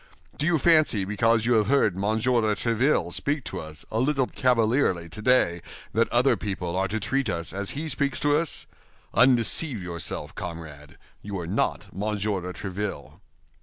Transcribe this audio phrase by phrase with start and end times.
[0.35, 4.25] Do you fancy because you have heard Monsieur de Tréville speak to us a little
[4.25, 5.61] cavalierly today
[5.93, 8.65] that other people are to treat us as he speaks to us?
[9.13, 13.19] Undeceive yourself, comrade, you are not Monsieur de Tréville."